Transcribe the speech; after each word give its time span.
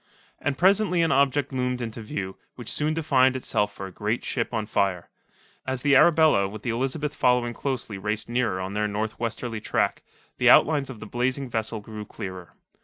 And 0.39 0.57
presently 0.57 1.03
an 1.03 1.11
object 1.11 1.53
loomed 1.53 1.79
into 1.79 2.01
view, 2.01 2.35
which 2.55 2.71
soon 2.71 2.95
defined 2.95 3.35
itself 3.35 3.71
for 3.71 3.85
a 3.85 3.91
great 3.91 4.25
ship 4.25 4.51
on 4.51 4.65
fire. 4.65 5.11
As 5.67 5.83
the 5.83 5.95
Arabella 5.95 6.47
with 6.47 6.63
the 6.63 6.71
Elizabeth 6.71 7.13
following 7.13 7.53
closely 7.53 7.99
raced 7.99 8.27
nearer 8.27 8.59
on 8.59 8.73
their 8.73 8.87
north 8.87 9.19
westerly 9.19 9.61
tack, 9.61 10.01
the 10.39 10.49
outlines 10.49 10.89
of 10.89 11.01
the 11.01 11.05
blazing 11.05 11.51
vessel 11.51 11.81
grew 11.81 12.03
clearer. 12.05 12.55